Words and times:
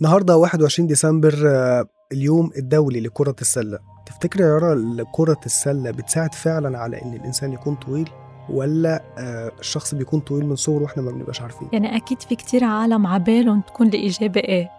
النهارده 0.00 0.36
21 0.36 0.86
ديسمبر 0.86 1.34
آه، 1.46 1.84
اليوم 2.12 2.50
الدولي 2.58 3.00
لكرة 3.00 3.36
السلة. 3.40 3.78
تفتكر 4.06 4.40
يا 4.40 4.46
يارا 4.46 5.04
كرة 5.12 5.40
السلة 5.46 5.90
بتساعد 5.90 6.34
فعلا 6.34 6.78
على 6.78 7.02
إن 7.02 7.14
الإنسان 7.14 7.52
يكون 7.52 7.74
طويل 7.74 8.10
ولا 8.50 9.02
آه، 9.18 9.52
الشخص 9.60 9.94
بيكون 9.94 10.20
طويل 10.20 10.46
من 10.46 10.56
صغره 10.56 10.82
وإحنا 10.82 11.02
ما 11.02 11.10
بنبقاش 11.10 11.42
عارفين؟ 11.42 11.68
يعني 11.72 11.96
أكيد 11.96 12.22
في 12.22 12.36
كتير 12.36 12.64
عالم 12.64 13.06
عبالهم 13.06 13.60
تكون 13.60 13.86
الإجابة 13.86 14.40
إيه 14.40 14.70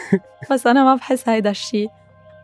بس 0.52 0.66
أنا 0.66 0.84
ما 0.84 0.94
بحس 0.94 1.28
هيدا 1.28 1.50
الشيء. 1.50 1.90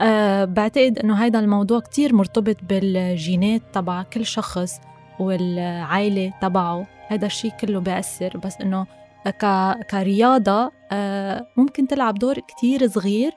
أه 0.00 0.44
بعتقد 0.44 0.98
إنه 0.98 1.24
هيدا 1.24 1.38
الموضوع 1.38 1.80
كتير 1.80 2.14
مرتبط 2.14 2.56
بالجينات 2.62 3.62
تبع 3.72 4.02
كل 4.02 4.26
شخص 4.26 4.80
والعائلة 5.20 6.32
تبعه. 6.42 6.86
هيدا 7.08 7.26
الشيء 7.26 7.50
كله 7.50 7.80
بيأثر. 7.80 8.36
بس 8.36 8.56
إنه 8.60 8.86
ك... 9.30 9.74
كرياضة 9.90 10.70
أه 10.92 11.46
ممكن 11.56 11.88
تلعب 11.88 12.14
دور 12.14 12.38
كتير 12.38 12.86
صغير 12.88 13.32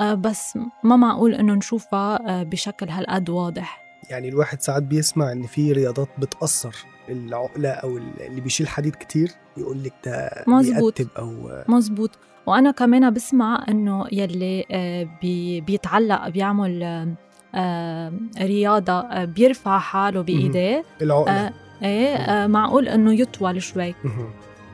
أه 0.00 0.14
بس 0.14 0.58
ما 0.84 0.96
معقول 0.96 1.34
إنه 1.34 1.54
نشوفها 1.54 2.40
أه 2.40 2.42
بشكل 2.42 2.88
هالقد 2.88 3.30
واضح. 3.30 3.80
يعني 4.10 4.28
الواحد 4.28 4.60
ساعات 4.62 4.82
بيسمع 4.82 5.32
إن 5.32 5.42
في 5.42 5.72
رياضات 5.72 6.08
بتأثر 6.18 6.74
العقلة 7.08 7.68
أو 7.68 7.98
اللي 7.98 8.40
بيشيل 8.40 8.68
حديد 8.68 8.96
كتير 8.96 9.30
يقول 9.56 9.82
لك 9.84 9.92
ده 10.06 10.44
مزبوط. 10.46 11.00
أو 11.18 11.50
مزبوط 11.68 12.10
وأنا 12.46 12.70
كمان 12.70 13.10
بسمع 13.12 13.64
إنه 13.68 14.06
يلي 14.12 14.64
آه، 14.70 15.08
بي 15.22 15.60
بيتعلق 15.60 16.28
بيعمل 16.28 16.82
آه، 16.82 17.08
آه، 17.54 18.12
رياضة 18.38 18.92
آه، 18.92 19.24
بيرفع 19.24 19.78
حاله 19.78 20.20
بإيديه. 20.22 20.84
العقلة. 21.02 21.32
آه، 21.32 21.52
إيه 21.82 22.14
آه، 22.16 22.46
معقول 22.46 22.88
إنه 22.88 23.12
يطول 23.14 23.62
شوي. 23.62 23.94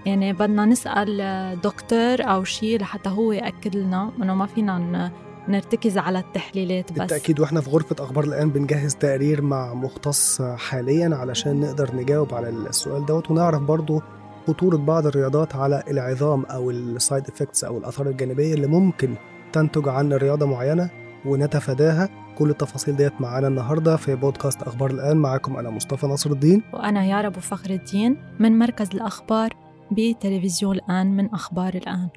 يعني 0.07 0.33
بدنا 0.33 0.65
نسأل 0.65 1.17
دكتور 1.61 2.23
أو 2.23 2.45
شيء 2.45 2.81
لحتى 2.81 3.09
هو 3.09 3.33
يأكد 3.33 3.77
لنا 3.77 4.11
إنه 4.23 4.35
ما 4.35 4.47
فينا 4.47 5.11
نرتكز 5.49 5.99
على 5.99 6.19
التحليلات 6.19 6.93
بس. 6.93 6.99
بالتأكيد 6.99 7.41
وإحنا 7.41 7.61
في 7.61 7.71
غرفة 7.71 7.97
أخبار 8.05 8.25
الآن 8.25 8.51
بنجهز 8.51 8.95
تقرير 8.95 9.43
مع 9.43 9.75
مختص 9.75 10.43
حاليا 10.43 11.17
علشان 11.17 11.61
نقدر 11.61 11.97
نجاوب 11.97 12.35
على 12.35 12.49
السؤال 12.49 13.07
دوت 13.07 13.31
ونعرف 13.31 13.63
برضو 13.63 14.03
خطورة 14.47 14.77
بعض 14.77 15.07
الرياضات 15.07 15.57
على 15.57 15.83
العظام 15.91 16.45
أو 16.45 16.71
ال 16.71 16.82
side 16.82 17.29
effects 17.29 17.65
أو 17.65 17.79
الآثار 17.79 18.07
الجانبية 18.07 18.55
اللي 18.55 18.67
ممكن 18.67 19.15
تنتج 19.53 19.89
عن 19.89 20.13
رياضة 20.13 20.47
معينة 20.47 20.91
ونتفاداها. 21.25 22.09
كل 22.39 22.51
التفاصيل 22.51 22.97
ديت 22.97 23.21
معانا 23.21 23.49
النهارده 23.49 23.97
في 23.97 24.15
بودكاست 24.15 24.63
أخبار 24.63 24.91
الآن. 24.91 25.17
معاكم 25.17 25.57
أنا 25.57 25.71
مصطفى 25.71 26.07
نصر 26.07 26.31
الدين 26.31 26.63
وأنا 26.73 27.05
يارا 27.05 27.27
أبو 27.27 27.41
فخر 27.41 27.71
الدين 27.71 28.17
من 28.39 28.59
مركز 28.59 28.89
الأخبار 28.95 29.66
بتلفزيون 29.91 30.75
الآن 30.77 31.17
من 31.17 31.27
أخبار 31.35 31.75
الآن. 31.75 32.09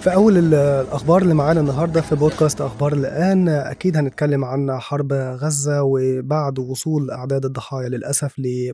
في 0.00 0.14
أول 0.14 0.38
ال- 0.38 0.54
الأخبار 0.54 1.22
اللي 1.22 1.34
معانا 1.34 1.60
النهاردة 1.60 2.00
في 2.00 2.14
بودكاست 2.16 2.60
أخبار 2.60 2.92
الآن 2.92 3.48
أكيد 3.48 3.96
هنتكلم 3.96 4.44
عن 4.44 4.78
حرب 4.80 5.12
غزة 5.12 5.82
وبعد 5.82 6.58
وصول 6.58 7.10
أعداد 7.10 7.44
الضحايا 7.44 7.88
للأسف 7.88 8.38
ل 8.38 8.72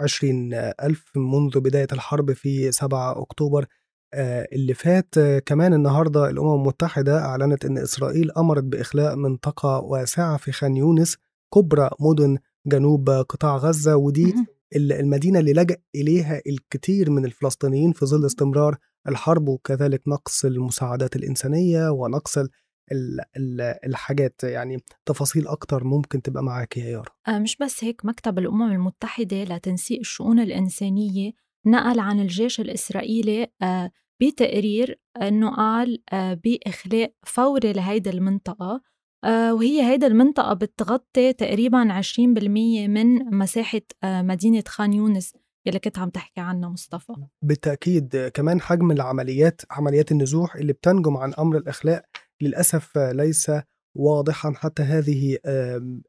20 0.00 0.54
ألف 0.54 1.04
منذ 1.16 1.60
بداية 1.60 1.86
الحرب 1.92 2.32
في 2.32 2.72
7 2.72 3.22
أكتوبر. 3.22 3.66
اللي 4.14 4.74
فات 4.74 5.18
آه، 5.18 5.38
كمان 5.38 5.74
النهاردة 5.74 6.30
الأمم 6.30 6.54
المتحدة 6.54 7.18
أعلنت 7.24 7.64
أن 7.64 7.78
إسرائيل 7.78 8.30
أمرت 8.32 8.64
بإخلاء 8.64 9.16
منطقة 9.16 9.78
واسعة 9.80 10.36
في 10.36 10.52
خان 10.52 10.76
يونس 10.76 11.16
كبرى 11.54 11.90
مدن 12.00 12.38
جنوب 12.66 13.10
قطاع 13.10 13.56
غزة 13.56 13.96
ودي 13.96 14.34
المدينة 14.76 15.38
اللي 15.38 15.52
لجأ 15.52 15.76
إليها 15.94 16.40
الكثير 16.46 17.10
من 17.10 17.24
الفلسطينيين 17.24 17.92
في 17.92 18.06
ظل 18.06 18.26
استمرار 18.26 18.76
الحرب 19.08 19.48
وكذلك 19.48 20.02
نقص 20.08 20.44
المساعدات 20.44 21.16
الإنسانية 21.16 21.88
ونقص 21.90 22.38
ال- 22.38 22.48
ال- 22.92 23.20
ال- 23.36 23.76
الحاجات. 23.86 24.34
يعني 24.44 24.76
تفاصيل 25.06 25.48
أكتر 25.48 25.84
ممكن 25.84 26.22
تبقى 26.22 26.42
معاك 26.42 26.76
يا 26.76 26.84
يارا. 26.84 27.10
آه، 27.28 27.38
مش 27.38 27.56
بس 27.56 27.84
هيك 27.84 28.04
مكتب 28.04 28.38
الأمم 28.38 28.72
المتحدة 28.72 29.44
لتنسيق 29.44 29.98
الشؤون 29.98 30.38
الإنسانية 30.40 31.32
نقل 31.66 31.98
عن 32.00 32.20
الجيش 32.20 32.60
الإسرائيلي 32.60 33.46
آه، 33.62 33.90
بتقرير 34.20 35.00
أنه 35.22 35.56
قال 35.56 36.02
آه، 36.12 36.34
بإخلاء 36.34 37.12
فوري 37.26 37.72
لهيدي 37.72 38.10
المنطقة. 38.10 38.80
آه، 39.24 39.54
وهي 39.54 39.82
هيدي 39.82 40.06
المنطقة 40.06 40.54
بتغطي 40.54 41.32
تقريبا 41.32 41.92
20% 41.92 42.88
من 42.88 43.36
مساحة 43.38 43.80
آه، 44.04 44.22
مدينة 44.22 44.62
خان 44.68 44.92
يونس 44.92 45.34
يلي 45.66 45.78
كنت 45.78 45.98
عم 45.98 46.10
تحكي 46.10 46.40
عنها 46.40 46.68
مصطفى. 46.68 47.12
بالتأكيد 47.42 48.30
كمان 48.34 48.60
حجم 48.60 48.90
العمليات 48.90 49.60
عمليات 49.70 50.12
النزوح 50.12 50.56
اللي 50.56 50.72
بتنجم 50.72 51.16
عن 51.16 51.34
أمر 51.34 51.56
الإخلاء 51.56 52.04
للأسف 52.42 52.98
ليس 52.98 53.50
واضحا 53.96 54.52
حتى 54.56 54.82
هذه 54.82 55.38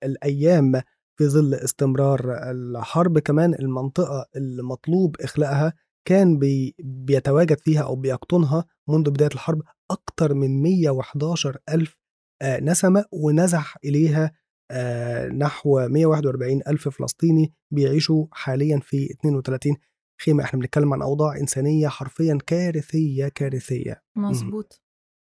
الأيام 0.04 0.82
في 1.18 1.28
ظل 1.28 1.54
استمرار 1.54 2.52
الحرب. 2.52 3.20
كمان 3.20 3.54
المنطقة 3.54 4.26
المطلوب 4.36 5.16
إخلاءها 5.22 5.74
كان 6.06 6.40
بي 6.40 6.76
بيتواجد 6.80 7.60
فيها 7.60 7.82
أو 7.82 7.96
بيقطنها 7.96 8.66
منذ 8.90 9.10
بداية 9.10 9.30
الحرب 9.34 9.62
أكثر 9.92 10.34
من 10.34 10.62
111 10.62 11.58
ألف 11.70 11.98
آه، 12.42 12.60
نسمة 12.60 13.06
ونزح 13.12 13.78
إليها 13.86 14.32
آه، 14.72 15.28
نحو 15.28 15.88
141 15.88 16.62
ألف 16.68 16.90
فلسطيني 16.90 17.54
بيعيشوا 17.72 18.26
حاليا 18.32 18.80
في 18.80 19.12
32 19.12 19.76
خيمة 20.22 20.44
إحنا 20.44 20.60
بنتكلم 20.60 20.94
عن 20.94 21.02
أوضاع 21.02 21.38
إنسانية 21.38 21.88
حرفيا 21.88 22.38
كارثية 22.48 23.28
كارثية. 23.28 24.02
مزبوط 24.16 24.82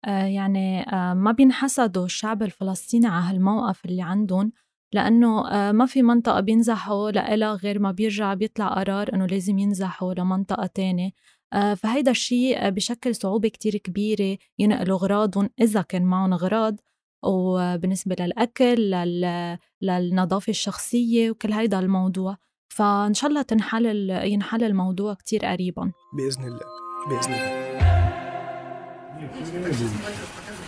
آه 0.06 0.25
يعني 0.25 0.84
ما 1.14 1.32
بينحسدوا 1.32 2.04
الشعب 2.04 2.42
الفلسطيني 2.42 3.06
على 3.06 3.25
هالموقف 3.25 3.84
اللي 3.84 4.02
عندهم 4.02 4.52
لأنه 4.94 5.49
آه 5.50 5.72
ما 5.72 5.87
في 5.87 6.03
منطقة 6.03 6.41
بينزحوا 6.41 7.10
لإلها 7.10 7.55
غير 7.55 7.78
ما 7.78 7.93
بيرجع 7.93 8.34
بيطلع 8.34 8.69
قرار 8.69 9.15
إنه 9.15 9.27
لازم 9.27 9.59
ينزحوا 9.59 10.15
لمنطقة 10.15 10.66
تانية. 10.66 11.10
آه 11.53 11.75
فهيدا 11.75 12.10
الشيء 12.10 12.66
آه 12.66 12.69
بشكل 12.69 13.15
صعوبة 13.15 13.49
كتير 13.49 13.77
كبيرة 13.77 14.38
ينقلوا 14.59 14.99
أغراضهم 14.99 15.50
إذا 15.60 15.82
كان 15.82 16.03
معهم 16.05 16.32
أغراض 16.32 16.77
وبالنسبة 17.25 18.16
للأكل 18.21 18.91
لل... 18.91 19.59
للنظافة 19.82 20.50
الشخصية 20.50 21.31
وكل 21.31 21.53
هيدا 21.53 21.78
الموضوع. 21.78 22.37
فإن 22.69 23.15
شاء 23.15 23.31
الله 23.31 23.43
تنحل 23.43 24.11
ينحل 24.11 24.65
الموضوع 24.65 25.15
كتير 25.15 25.47
قريباً. 25.47 25.93
بإذن 26.16 26.44
الله 26.44 26.61
بإذن 27.09 27.34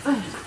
الله. 0.07 0.46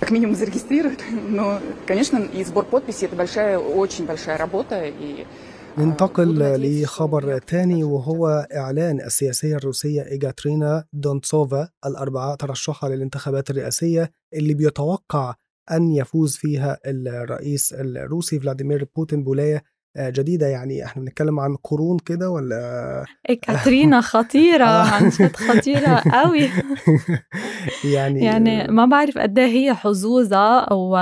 Как 0.00 0.10
минимум 0.10 0.34
зарегистрируют, 0.34 1.00
но, 1.28 1.60
конечно, 1.86 2.18
и 2.18 2.44
сбор 2.44 2.64
подписей – 2.64 3.08
это 3.08 3.16
большая, 3.16 3.58
очень 3.58 4.06
большая 4.06 4.38
работа. 4.38 4.86
И 4.86 5.26
ننتقل 5.78 6.56
لخبر 6.82 7.38
تاني 7.38 7.84
وهو 7.84 8.46
إعلان 8.56 9.00
السياسية 9.00 9.56
الروسية 9.56 10.02
إيجاترينا 10.02 10.84
دونتسوفا 10.92 11.68
الأربعاء 11.86 12.36
ترشحها 12.36 12.90
للانتخابات 12.90 13.50
الرئاسية 13.50 14.10
اللي 14.34 14.54
بيتوقع 14.54 15.34
أن 15.72 15.92
يفوز 15.92 16.36
فيها 16.36 16.78
الرئيس 16.86 17.72
الروسي 17.72 18.40
فلاديمير 18.40 18.88
بوتين 18.96 19.24
بولاية 19.24 19.62
آه، 19.96 20.10
جديدة 20.10 20.46
يعني 20.46 20.84
احنا 20.84 21.02
بنتكلم 21.02 21.40
عن 21.40 21.56
قرون 21.56 21.98
كده 21.98 22.30
ولا 22.30 23.04
إيه 23.28 23.40
كاترينا 23.40 24.00
خطيرة 24.00 24.64
عن 24.64 25.08
جد 25.08 25.36
خطيرة 25.36 26.02
قوي 26.12 26.50
يعني 27.95 28.19
يعني 28.25 28.67
ما 28.67 28.85
بعرف 28.85 29.17
قد 29.17 29.39
إيه 29.39 29.47
هي 29.47 29.73
حظوظة 29.73 30.59
أو 30.59 30.97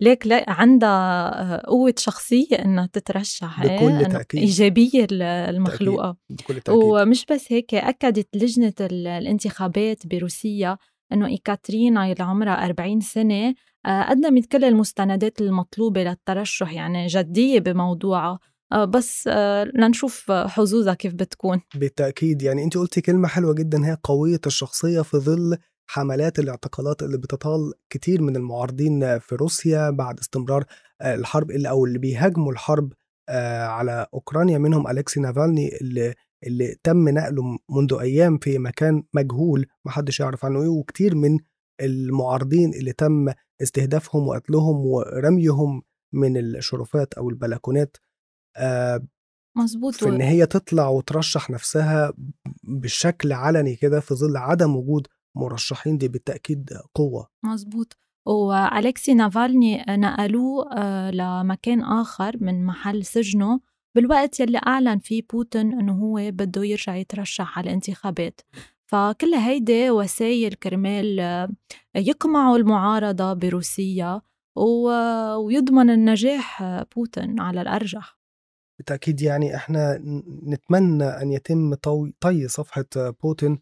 ليك 0.00 0.26
لا 0.26 0.44
عندها 0.50 1.66
قوة 1.66 1.94
شخصية 1.98 2.56
إنها 2.64 2.88
تترشح 2.92 3.60
إيه؟ 3.62 3.76
بكل 3.78 4.12
تأكيد. 4.12 4.40
إيجابية 4.40 5.04
ال- 5.12 5.22
المخلوقة. 5.22 6.16
بكل 6.30 6.60
تأكيد. 6.60 6.82
ومش 6.82 7.26
بس 7.32 7.52
هيك 7.52 7.74
أكدت 7.74 8.28
لجنة 8.36 8.72
ال- 8.80 9.06
الانتخابات 9.06 10.06
بروسيا 10.06 10.76
إنه 11.12 11.26
إيكاترينا 11.26 12.04
اللي 12.12 12.24
عمرها 12.24 12.64
40 12.66 13.00
سنة 13.00 13.54
آه، 13.86 14.02
قدمت 14.02 14.46
كل 14.46 14.64
المستندات 14.64 15.40
المطلوبة 15.40 16.02
للترشح 16.04 16.72
يعني 16.72 17.06
جدية 17.06 17.58
بموضوعها. 17.60 18.38
آه، 18.72 18.84
بس 18.84 19.28
آه، 19.32 19.64
لنشوف 19.74 20.32
حظوظها 20.32 20.94
كيف 20.94 21.14
بتكون. 21.14 21.60
بالتأكيد. 21.74 22.42
يعني 22.42 22.64
أنت 22.64 22.76
قلتي 22.76 23.00
كلمة 23.00 23.28
حلوة 23.28 23.54
جدا 23.54 23.86
هي 23.86 23.96
قوية 24.04 24.40
الشخصية 24.46 25.00
في 25.02 25.16
ظل 25.16 25.56
حملات 25.90 26.38
الاعتقالات 26.38 27.02
اللي 27.02 27.18
بتطال 27.18 27.72
كتير 27.90 28.22
من 28.22 28.36
المعارضين 28.36 29.18
في 29.18 29.34
روسيا 29.34 29.90
بعد 29.90 30.18
استمرار 30.18 30.64
آه، 31.00 31.14
الحرب 31.14 31.50
اللي 31.50 31.68
أو 31.68 31.84
اللي 31.84 31.98
بيهاجموا 31.98 32.52
الحرب 32.52 32.92
آه، 33.28 33.66
على 33.66 34.06
أوكرانيا 34.14 34.58
منهم 34.58 34.88
أليكسي 34.88 35.20
نافالني 35.20 35.76
اللي 35.80 36.14
اللي 36.46 36.76
تم 36.82 37.08
نقله 37.08 37.42
منذ 37.70 37.94
أيام 38.00 38.38
في 38.38 38.58
مكان 38.58 39.02
مجهول 39.14 39.66
محدش 39.84 40.20
يعرف 40.20 40.44
عنه 40.44 40.62
إيه 40.62 40.68
وكتير 40.68 41.14
من 41.14 41.38
المعارضين 41.80 42.74
اللي 42.74 42.92
تم 42.92 43.32
استهدافهم 43.62 44.28
وقتلهم 44.28 44.86
ورميهم 44.86 45.82
من 46.12 46.36
الشرفات 46.36 47.14
أو 47.14 47.30
البلكونات 47.30 47.96
آه، 48.56 49.06
مزبوط 49.56 49.94
في 49.94 50.08
إن 50.08 50.20
هي 50.20 50.46
تطلع 50.46 50.88
وترشح 50.88 51.50
نفسها 51.50 52.12
بشكل 52.64 53.32
علني 53.32 53.76
كده 53.76 54.00
في 54.00 54.14
ظل 54.14 54.36
عدم 54.36 54.76
وجود 54.76 55.06
مرشحين 55.36 55.98
دي 55.98 56.08
بالتأكيد 56.08 56.70
قوة. 56.94 57.28
مزبوط 57.42 57.96
وأليكسي 58.26 59.14
نافالني 59.14 59.84
نقلوه 59.88 60.72
آه، 60.72 61.10
لمكان 61.10 61.82
آخر 61.82 62.36
من 62.40 62.64
محل 62.66 63.04
سجنه. 63.04 63.60
بالوقت 63.94 64.40
يلي 64.40 64.60
أعلن 64.66 64.98
فيه 64.98 65.22
بوتين 65.32 65.72
إنه 65.72 65.92
هو 65.92 66.30
بده 66.30 66.64
يرجع 66.64 66.96
يترشح 66.96 67.58
على 67.58 67.68
الانتخابات. 67.70 68.40
فكل 68.86 69.34
هيدي 69.34 69.90
وسائل 69.90 70.54
كرمال 70.54 71.20
آه، 71.20 71.48
يقمعوا 71.94 72.56
المعارضة 72.56 73.32
بروسيا 73.32 74.20
ويضمن 74.56 75.90
النجاح 75.90 76.62
آه، 76.62 76.86
بوتين 76.96 77.40
على 77.40 77.62
الأرجح. 77.62 78.20
بالتأكيد 78.78 79.22
يعني 79.22 79.56
إحنا 79.56 80.00
نتمنى 80.46 81.04
أن 81.04 81.32
يتم 81.32 81.74
طي 82.20 82.48
صفحة 82.48 82.84
بوتين 83.22 83.58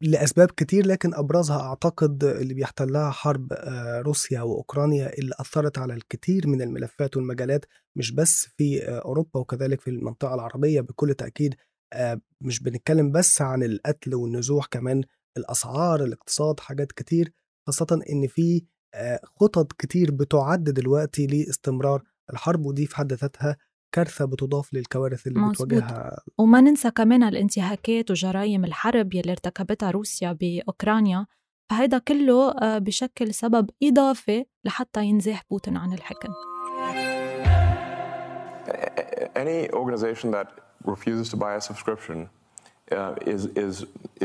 لأسباب 0.00 0.50
كتير 0.50 0.86
لكن 0.86 1.14
أبرزها 1.14 1.60
أعتقد 1.60 2.24
اللي 2.24 2.54
بيحتلها 2.54 3.10
حرب 3.10 3.52
آه، 3.52 4.00
روسيا 4.00 4.42
وأوكرانيا 4.42 5.18
اللي 5.18 5.34
أثرت 5.40 5.78
على 5.78 5.94
الكثير 5.94 6.46
من 6.46 6.62
الملفات 6.62 7.16
والمجالات 7.16 7.64
مش 7.96 8.12
بس 8.12 8.46
في 8.56 8.88
آه، 8.88 8.98
أوروبا 8.98 9.40
وكذلك 9.40 9.80
في 9.80 9.90
المنطقة 9.90 10.34
العربية 10.34 10.80
بكل 10.80 11.14
تأكيد. 11.14 11.54
مش 12.40 12.62
بنتكلم 12.62 13.12
بس 13.12 13.42
عن 13.42 13.62
القتل 13.62 14.14
والنزوح 14.14 14.66
كمان 14.66 15.02
الأسعار 15.36 16.04
الاقتصاد 16.04 16.60
حاجات 16.60 16.92
كتير 16.92 17.32
خاصة 17.66 18.00
إن 18.12 18.26
في 18.26 18.64
خطط 19.40 19.72
كتير 19.72 20.10
بتعد 20.10 20.64
دلوقتي 20.64 21.26
لإستمرار 21.26 22.02
الحرب 22.32 22.66
ودي 22.66 22.86
في 22.86 22.96
حد 22.96 23.12
ذاتها 23.12 23.56
كارثة 23.96 24.24
بتضاف 24.24 24.74
للكوارث 24.74 25.26
اللي 25.26 25.40
مزبوط. 25.40 25.66
بتواجهها. 25.66 26.20
وما 26.38 26.60
ننسى 26.60 26.90
كمان 26.90 27.22
الانتهاكات 27.22 28.10
وجرائم 28.10 28.64
الحرب 28.64 29.14
يلي 29.14 29.32
ارتكبتها 29.32 29.90
روسيا 29.90 30.32
بأوكرانيا. 30.32 31.26
فهيدا 31.70 31.98
كله 31.98 32.50
آه، 32.50 32.78
بشكل 32.78 33.34
سبب 33.34 33.70
إضافي 33.82 34.44
لحتى 34.64 35.04
ينزاح 35.04 35.44
بوتين 35.50 35.76
عن 35.76 35.92
الحكم. 35.92 36.28
Any 39.44 39.60
organization 39.80 40.28
that 40.36 40.48
refuses 40.92 41.26
to 41.32 41.36
buy 41.44 41.52
a 41.60 41.62
subscription 41.68 42.18
uh, 42.26 43.32
is 43.34 43.42
is 43.64 43.74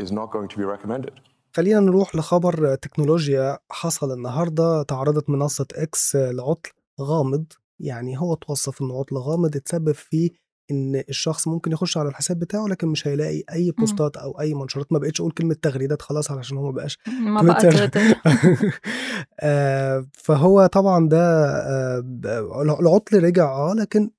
is 0.02 0.08
not 0.18 0.28
going 0.34 0.48
to 0.48 0.56
be 0.56 0.64
recommended. 0.64 1.12
خلينا 1.56 1.80
نروح 1.80 2.16
لخبر 2.16 2.74
تكنولوجيا 2.74 3.58
حصل 3.70 4.12
النهارده. 4.12 4.82
تعرضت 4.82 5.30
منصة 5.30 5.66
إكس 5.74 6.16
لعطل 6.16 6.70
غامض. 7.00 7.44
يعني 7.82 8.18
هو 8.18 8.34
توصف 8.34 8.82
إنه 8.82 8.98
عطل 8.98 9.16
غامض 9.16 9.56
اتسبب 9.56 9.92
فيه 9.92 10.30
إن 10.70 11.02
الشخص 11.08 11.48
ممكن 11.48 11.72
يخش 11.72 11.96
على 11.96 12.08
الحساب 12.08 12.38
بتاعه 12.38 12.66
لكن 12.66 12.88
مش 12.88 13.08
هيلاقي 13.08 13.42
أي 13.52 13.70
بوستات 13.70 14.16
أو 14.16 14.40
أي 14.40 14.54
منشورات 14.54 14.92
ما 14.92 14.98
بقتش 14.98 15.20
أقول 15.20 15.32
كلمة 15.32 15.56
تغريدات 15.62 16.02
خلاص 16.02 16.30
علشان 16.30 16.56
هو 16.56 16.64
ما 16.64 16.70
بقاش 16.70 16.98
ما 17.08 17.42
بقى 17.42 17.90
آه 19.40 20.06
فهو 20.14 20.66
طبعا 20.66 21.08
ده 21.08 21.44
آه 21.46 22.04
العطل 22.80 23.24
رجع 23.24 23.50
آه 23.52 23.74
لكن 23.74 24.10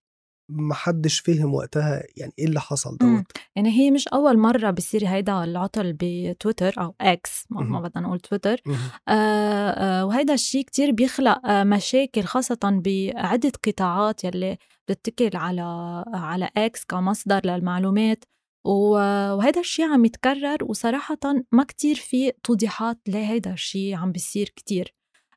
ما 0.55 0.73
حدش 0.73 1.19
فهم 1.19 1.53
وقتها 1.53 2.03
يعني 2.17 2.33
إيه 2.39 2.45
اللي 2.45 2.59
حصل 2.61 2.97
دوت. 2.97 3.23
يعني 3.55 3.69
هي 3.69 3.91
مش 3.91 4.07
أول 4.07 4.37
مرة 4.37 4.71
بصير 4.71 5.07
هيدا 5.07 5.43
العطل 5.43 5.93
بتويتر 5.99 6.73
أو 6.81 6.95
إكس 7.01 7.45
ما 7.49 7.79
بدنا 7.81 8.07
نقول 8.07 8.19
تويتر. 8.19 8.61
آه 9.07 9.11
آه 9.11 10.05
وهيدا 10.05 10.33
الشيء 10.33 10.65
كتير 10.65 10.91
بيخلق 10.91 11.45
آه 11.45 11.63
مشاكل 11.63 12.23
خاصة 12.23 12.81
بعدة 12.85 13.51
قطاعات 13.67 14.23
يلي 14.23 14.57
بتتكل 14.87 15.37
على 15.37 16.03
على 16.13 16.49
إكس 16.57 16.83
كمصدر 16.85 17.41
للمعلومات. 17.45 18.23
وهذا 18.65 19.59
الشيء 19.59 19.85
عم 19.85 20.05
يتكرر 20.05 20.57
وصراحة 20.63 21.17
ما 21.51 21.63
كتير 21.63 21.95
في 21.95 22.31
توضيحات 22.43 22.97
لهيدا 23.07 23.53
الشيء 23.53 23.95
عم 23.95 24.11
بيصير 24.11 24.49
كتير. 24.55 24.93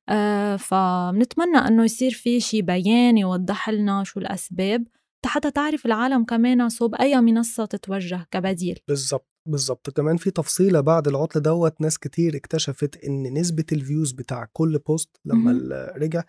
آه 0.09 0.57
فبنتمنى 0.57 1.59
إنه 1.59 1.85
يصير 1.85 2.11
في 2.11 2.41
شيء 2.41 2.63
بيان 2.63 3.19
يوضح 3.19 3.71
لنا 3.71 4.05
شو 4.05 4.21
الأسباب. 4.21 4.85
حتى 5.25 5.51
تعرف 5.51 5.87
العالم 5.87 6.25
كمان 6.25 6.69
صوب 6.69 6.95
أي 6.95 7.21
منصة 7.21 7.65
تتوجه 7.65 8.27
كبديل. 8.31 8.79
بالضبط 8.89 9.29
بالظبط. 9.49 9.91
كمان 9.91 10.17
في 10.17 10.31
تفصيلة 10.31 10.81
بعد 10.81 11.09
العطل 11.09 11.43
دوت 11.43 11.81
ناس 11.81 11.99
كتير 11.99 12.37
اكتشفت 12.37 13.05
إن 13.05 13.39
نسبة 13.39 13.65
ال 13.73 13.79
views 13.79 14.13
بتاع 14.13 14.49
كل 14.53 14.79
post 14.79 15.17
لما 15.25 15.77
رجع 15.97 16.23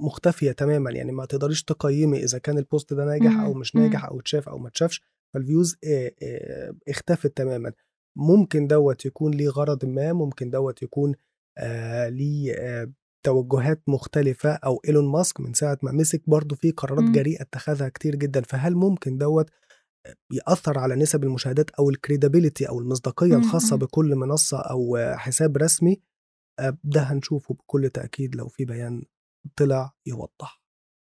مختفية 0.00 0.52
تماما. 0.52 0.90
يعني 0.90 1.12
ما 1.12 1.24
تقدريش 1.24 1.62
تقيمي 1.64 2.24
إذا 2.24 2.38
كان 2.38 2.58
ال 2.58 2.65
post 2.65 2.94
ده 2.94 3.04
ناجح 3.04 3.40
أو 3.40 3.54
مش 3.54 3.76
ناجح 3.76 4.04
أو 4.04 4.20
اتشاف 4.20 4.48
أو 4.48 4.58
ما 4.58 4.68
اتشافش 4.68 5.02
فال 5.34 5.46
views 5.46 5.76
اختفت 6.88 7.36
تماما. 7.36 7.72
ممكن 8.16 8.66
دوت 8.66 9.06
يكون 9.06 9.34
ليه 9.34 9.48
غرض 9.48 9.84
ما 9.84 10.12
ممكن 10.12 10.50
دوت 10.50 10.82
يكون 10.82 11.14
آه 11.58 12.08
ليه 12.08 12.54
آه 12.54 12.92
توجهات 13.22 13.82
مختلفة 13.88 14.50
أو 14.52 14.80
إيلون 14.88 15.12
ماسك 15.12 15.40
من 15.40 15.52
ساعة 15.52 15.78
ما 15.82 15.92
مسك 15.92 16.22
برضه 16.26 16.56
في 16.56 16.70
قرارات 16.70 17.04
م. 17.04 17.12
جريئة 17.12 17.42
اتخذها 17.42 17.88
كتير 17.88 18.16
جدا. 18.16 18.40
فهل 18.42 18.74
ممكن 18.74 19.18
دوت 19.18 19.50
يأثر 20.32 20.78
على 20.78 20.94
نسب 20.96 21.24
المشاهدات 21.24 21.70
أو 21.70 21.90
ال 21.90 21.97
credibility 21.97 22.68
أو 22.68 22.80
المصداقية 22.80 23.36
الخاصة 23.36 23.76
بكل 23.76 24.14
منصة 24.16 24.58
أو 24.60 24.98
حساب 25.16 25.56
رسمي؟ 25.56 26.00
آه، 26.60 26.78
ده 26.84 27.00
هنشوفه 27.00 27.54
بكل 27.54 27.90
تأكيد 27.90 28.36
لو 28.36 28.48
في 28.48 28.64
بيان 28.64 29.02
طلع 29.56 29.92
يوضح. 30.06 30.62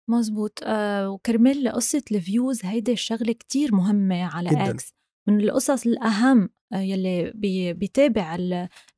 مزبوط 0.09 0.59
آه 0.63 1.09
وكرمال 1.09 1.71
قصة 1.71 2.03
ال 2.11 2.20
views 2.20 2.65
هيدي 2.65 2.91
الشغلة 2.91 3.33
كتير 3.33 3.75
مهمة 3.75 4.23
على 4.23 4.49
جداً. 4.49 4.69
إكس 4.69 4.93
من 5.27 5.41
القصص 5.41 5.85
الأهم 5.85 6.49
آه، 6.73 6.77
يلي 6.77 7.31
بيتابع 7.73 8.37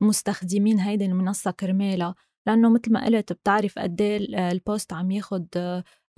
المستخدمين 0.02 0.78
هيدي 0.80 1.04
المنصة 1.06 1.50
كرمالها. 1.50 2.14
لأنه 2.46 2.70
مثل 2.70 2.92
ما 2.92 3.04
قلت 3.06 3.32
بتعرف 3.32 3.78
قد 3.78 4.00
إيه 4.00 4.16
ال 4.52 4.60
post 4.60 4.92
عم 4.92 5.10
ياخد 5.10 5.46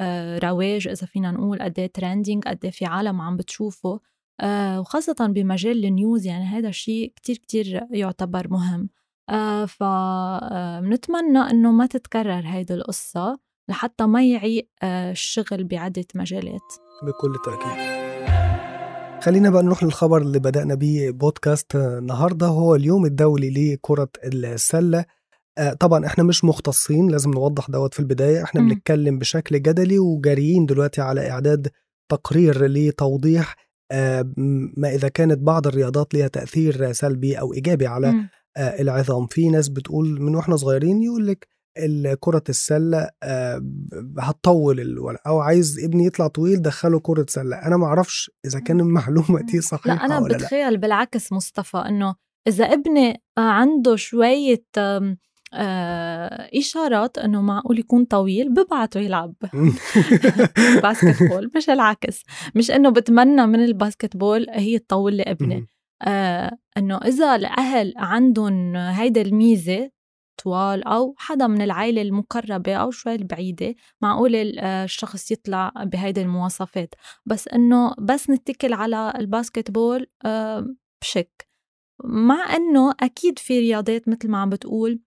آه، 0.00 0.38
رواج 0.38 0.88
إذا 0.88 1.06
فينا 1.06 1.31
نقول 1.31 1.62
قد 1.62 1.78
إيه 1.78 1.87
trending 1.87 2.44
قد 2.44 2.58
إيه 2.64 2.70
في 2.70 2.84
عالم 2.87 3.20
عم 3.20 3.37
بتشوفه. 3.37 4.00
آه، 4.40 4.81
وخاصة 4.81 5.26
بمجال 5.26 5.84
ال 5.85 5.93
news 5.93 6.27
يعني 6.26 6.44
هذا 6.44 6.69
الشيء 6.69 7.12
كتير 7.17 7.37
كتير 7.37 7.87
يعتبر 7.90 8.49
مهم. 8.50 8.88
آه، 9.28 9.64
فنتمنى 9.64 11.38
إنه 11.38 11.72
ما 11.72 11.87
تتكرر 11.87 12.43
هيدي 12.46 12.75
القصة 12.75 13.38
لحتى 13.69 14.06
ما 14.06 14.25
يعيق 14.26 14.69
الشغل 14.84 15.64
بعدة 15.64 16.05
مجالات. 16.15 16.74
بكل 17.03 17.34
تأكيد. 17.44 18.00
خلينا 19.22 19.50
بقى 19.50 19.62
نروح 19.62 19.82
للخبر 19.82 20.22
اللي 20.22 20.39
بدأنا 20.39 20.74
بيه 20.74 21.10
بودكاست 21.10 21.77
النهارده 21.77 22.46
هو 22.46 22.74
اليوم 22.74 23.05
الدولي 23.05 23.74
لكرة 23.74 24.08
السلة. 24.24 25.05
طبعا 25.81 26.06
إحنا 26.06 26.24
مش 26.24 26.44
مختصين 26.44 27.08
لازم 27.10 27.31
نوضح 27.31 27.70
دوت 27.70 27.94
في 27.94 28.00
البداية. 28.00 28.43
إحنا 28.44 28.60
بنتكلم 28.60 29.19
بشكل 29.19 29.62
جدلي 29.62 29.98
وجاريين 29.98 30.67
دلوقتي 30.67 31.00
على 31.00 31.31
إعداد 31.31 31.69
تقرير 32.10 32.67
لتوضيح 32.67 33.56
آه، 33.93 34.32
ما 34.76 34.94
إذا 34.94 35.08
كانت 35.08 35.38
بعض 35.38 35.67
الرياضات 35.67 36.14
ليها 36.14 36.29
تأثير 36.29 36.93
سلبي 36.93 37.40
أو 37.40 37.52
إيجابي 37.55 37.86
على 37.86 38.12
م. 38.12 38.29
آه، 38.56 38.81
العظام. 38.81 39.26
في 39.26 39.48
ناس 39.48 39.69
بتقول 39.69 40.20
من 40.20 40.34
وإحنا 40.34 40.56
صغيرين 40.56 41.02
يقول 41.02 41.26
لك 41.26 41.48
كرة 42.20 42.43
السلة 42.48 43.08
هتطول 44.19 44.81
الولد 44.81 45.19
أو 45.26 45.40
عايز 45.40 45.84
ابني 45.84 46.06
يطلع 46.06 46.26
طويل 46.26 46.62
دخله 46.62 47.00
كرة 47.00 47.26
سلة. 47.29 47.56
أنا 47.56 47.76
ما 47.76 47.86
أعرفش 47.86 48.31
إذا 48.44 48.60
كان 48.60 48.81
المعلومة 48.81 49.43
دي 49.43 49.60
صحيحة 49.60 49.96
لأ. 49.96 50.05
أنا 50.05 50.20
بتخيل 50.20 50.79
بالعكس 50.79 51.32
مصطفى 51.32 51.76
إنه 51.76 52.14
إذا 52.48 52.64
ابني 52.64 53.22
عنده 53.38 53.96
شوية 53.96 54.64
آه 55.53 56.51
إشارات 56.59 57.19
إنه 57.19 57.43
معقول 57.43 57.79
يكون 57.79 58.05
طويل 58.05 58.55
ببعته 58.55 59.01
يلعب. 59.01 59.35
basketball 60.82 61.51
مش 61.57 61.71
العكس. 61.71 62.23
مش 62.55 62.71
إنه 62.71 62.91
بتمنى 62.91 63.47
من 63.47 63.65
ال 63.65 64.17
basketball 64.17 64.46
هي 64.51 64.79
تطول 64.79 65.15
لي 65.15 65.23
ابني 65.23 65.67
آه 66.03 66.59
إنه 66.77 66.97
إذا 66.97 67.35
الأهل 67.37 67.95
عندهم 67.97 68.77
هيدا 68.77 69.21
الميزة 69.21 69.91
طوال 70.45 70.85
أو 70.85 71.15
حدا 71.19 71.47
من 71.47 71.63
العائلة 71.63 72.03
المقربة 72.03 72.75
أو 72.75 72.91
شوي 72.91 73.15
البعيدة 73.15 73.75
معقول 74.03 74.35
الشخص 74.59 75.31
يطلع 75.31 75.73
بهيدي 75.77 76.23
المواصفات. 76.23 76.95
بس 77.27 77.49
إنه 77.49 77.95
بس 77.99 78.31
نتكل 78.31 78.73
على 78.73 79.13
الباسكت 79.19 79.71
بول 79.71 80.07
آه 80.25 80.67
بشك. 81.03 81.49
مع 82.05 82.57
إنه 82.57 82.95
أكيد 83.01 83.39
في 83.39 83.59
رياضات 83.61 84.09
مثل 84.09 84.29
ما 84.29 84.39
عم 84.39 84.51
بتقول 84.51 85.01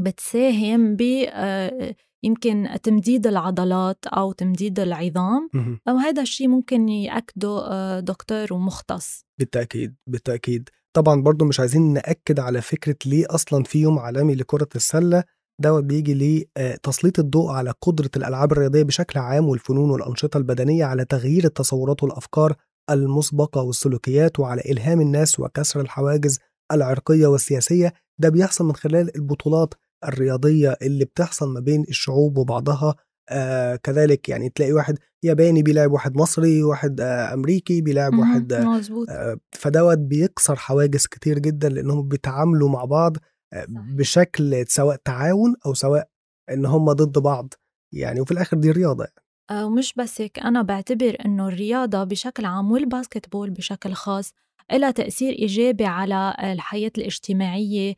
بتساهم 0.00 0.96
ب 0.96 1.02
آه، 1.28 1.94
يمكن 2.24 2.68
تمديد 2.82 3.26
العضلات 3.26 4.06
أو 4.06 4.32
تمديد 4.32 4.80
العظام. 4.80 5.48
أو 5.88 5.96
هذا 5.96 6.22
الشيء 6.22 6.48
ممكن 6.48 6.88
يأكده 6.88 7.66
آه، 7.70 8.00
دكتور 8.00 8.52
ومختص 8.52 9.24
بالتأكيد 9.40 9.94
بالتأكيد. 10.06 10.68
طبعا 10.96 11.22
برضو 11.22 11.44
مش 11.44 11.60
عايزين 11.60 11.92
نأكد 11.92 12.40
على 12.40 12.60
فكرة 12.60 12.96
ليه 13.06 13.26
أصلا 13.30 13.64
في 13.64 13.78
يوم 13.80 13.98
عالمي 13.98 14.34
لكرة 14.34 14.68
السلة. 14.76 15.24
دوت 15.60 15.84
بيجي 15.84 16.46
لتسليط 16.58 17.18
الضوء 17.18 17.50
على 17.50 17.72
قدرة 17.80 18.10
الألعاب 18.16 18.52
الرياضية 18.52 18.82
بشكل 18.82 19.18
عام 19.18 19.48
والفنون 19.48 19.90
والأنشطة 19.90 20.38
البدنية 20.38 20.84
على 20.84 21.04
تغيير 21.04 21.44
التصورات 21.44 22.02
والأفكار 22.02 22.56
المسبقة 22.90 23.62
والسلوكيات 23.62 24.40
وعلى 24.40 24.60
إلهام 24.60 25.00
الناس 25.00 25.40
وكسر 25.40 25.80
الحواجز 25.80 26.38
العرقية 26.72 27.26
والسياسية. 27.26 27.92
ده 28.18 28.28
بيحصل 28.28 28.64
من 28.64 28.74
خلال 28.74 29.16
البطولات 29.16 29.74
الرياضية 30.08 30.76
اللي 30.82 31.04
بتحصل 31.04 31.52
ما 31.52 31.60
بين 31.60 31.84
الشعوب 31.88 32.38
وبعضها 32.38 32.94
آه 33.30 33.76
كذلك 33.76 34.28
يعني 34.28 34.48
تلاقي 34.48 34.72
واحد 34.72 34.98
ياباني 35.22 35.62
بيلعب 35.62 35.92
واحد 35.92 36.16
مصري 36.16 36.62
واحد 36.62 37.00
آه 37.00 37.34
أمريكي 37.34 37.80
بيلعب. 37.80 38.14
واحد 38.14 38.52
آه 38.52 38.80
آه، 39.10 39.36
فدوت 39.52 39.98
بيكسر 39.98 40.56
حواجز 40.56 41.06
كتير 41.06 41.38
جدا 41.38 41.68
لأنهم 41.68 42.08
بيتعاملوا 42.08 42.68
مع 42.68 42.84
بعض 42.84 43.16
آه،. 43.52 43.66
بشكل 43.68 44.64
سواء 44.68 44.96
تعاون 44.96 45.54
أو 45.66 45.74
سواء 45.74 46.08
إن 46.50 46.66
هم 46.66 46.92
ضد 46.92 47.18
بعض 47.18 47.54
يعني 47.94 48.20
وفي 48.20 48.32
الآخر 48.32 48.56
دي 48.56 48.70
رياضه 48.70 49.04
يعني. 49.04 49.24
آه، 49.50 49.66
ومش 49.66 49.94
بس 49.94 50.20
هيك 50.20 50.38
أنا 50.38 50.62
بعتبر 50.62 51.16
إنه 51.24 51.48
الرياضة 51.48 52.04
بشكل 52.04 52.44
عام 52.44 52.72
والباسكتبول 52.72 53.50
بشكل 53.50 53.92
خاص 53.92 54.32
لها 54.72 54.90
تأثير 54.90 55.32
إيجابي 55.32 55.84
على 55.84 56.36
الحياة 56.42 56.92
الاجتماعية 56.98 57.94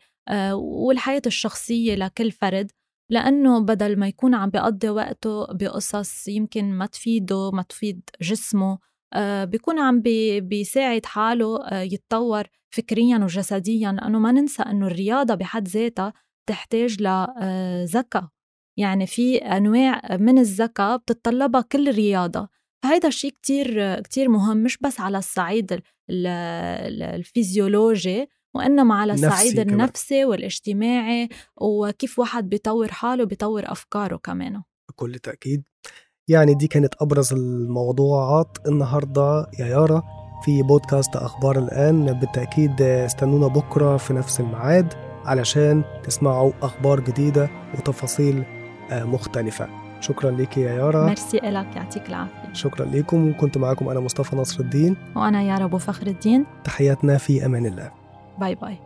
والحياة 0.54 1.22
الشخصية 1.26 1.94
لكل 1.94 2.30
فرد 2.30 2.70
لأنه 3.10 3.60
بدل 3.60 3.98
ما 3.98 4.08
يكون 4.08 4.34
عم 4.34 4.50
بيقضي 4.50 4.88
وقته 4.88 5.46
بقصص 5.46 6.28
يمكن 6.28 6.64
ما 6.72 6.86
تفيده 6.86 7.50
ما 7.50 7.62
تفيد 7.62 8.00
جسمه 8.22 8.78
آه، 9.14 9.44
بيكون 9.44 9.78
عم 9.78 10.00
بي- 10.00 10.40
بيساعد 10.40 11.06
حاله 11.06 11.64
آه، 11.66 11.80
يتطور 11.82 12.44
فكريا 12.70 13.18
وجسديا 13.18 13.92
لأنه 13.92 14.18
ما 14.18 14.32
ننسى 14.32 14.62
إنه 14.62 14.86
الرياضة 14.86 15.34
بحد 15.34 15.68
ذاتها 15.68 16.12
تحتاج 16.48 17.02
لذكاء 17.02 18.28
يعني 18.78 19.06
في 19.06 19.36
أنواع 19.38 20.16
من 20.16 20.38
الذكاء 20.38 20.96
بتتطلبها 20.96 21.60
كل 21.60 21.90
رياضة. 21.90 22.48
فهيدا 22.84 23.08
الشيء 23.08 23.30
كتير 23.30 24.00
كتير 24.00 24.28
مهم 24.28 24.56
مش 24.56 24.78
بس 24.78 25.00
على 25.00 25.18
الصعيد 25.18 25.72
ال- 25.72 25.82
ال- 26.10 27.02
الفيزيولوجي 27.02 28.26
وإنما 28.56 28.94
على 28.94 29.12
الصعيد. 29.12 29.58
النفسي 29.58 30.24
والاجتماعي 30.24 31.28
وكيف 31.56 32.18
واحد 32.18 32.48
بيطور 32.48 32.88
حاله 32.88 33.24
بيطور 33.24 33.62
أفكاره 33.66 34.16
كمان. 34.16 34.62
بكل 34.88 35.18
تأكيد. 35.18 35.62
يعني 36.28 36.54
دي 36.54 36.66
كانت 36.66 36.94
أبرز 37.00 37.32
الموضوعات 37.32 38.58
النهارده. 38.66 39.46
يا 39.58 39.66
يارا 39.66 40.02
في 40.44 40.62
بودكاست 40.62 41.16
أخبار 41.16 41.58
الآن. 41.58 42.12
بالتأكيد 42.12 42.82
استنونا 42.82 43.46
بكرة 43.46 43.96
في 43.96 44.12
نفس 44.12 44.40
الميعاد 44.40 44.94
علشان 45.24 45.84
تسمعوا 46.04 46.52
أخبار 46.62 47.00
جديدة 47.00 47.50
وتفاصيل 47.74 48.44
آه، 48.90 49.04
مختلفة. 49.04 49.68
شكرا 50.00 50.30
ليك 50.30 50.56
يا 50.56 50.72
يارا. 50.72 51.06
ميرسي 51.06 51.38
إلك 51.38 51.76
يعطيك 51.76 52.08
العافية. 52.08 52.52
شكرا 52.52 52.86
ليكم. 52.86 53.28
وكنت 53.28 53.58
معاكم 53.58 53.88
أنا 53.88 54.00
مصطفى 54.00 54.36
نصر 54.36 54.60
الدين 54.60 54.96
وأنا 55.16 55.42
يا 55.42 55.64
أبو 55.64 55.78
فخر 55.78 56.06
الدين. 56.06 56.46
تحياتنا 56.64 57.18
في 57.18 57.46
أمان 57.46 57.66
الله. 57.66 58.05
Bye 58.36 58.54
bye. 58.54 58.80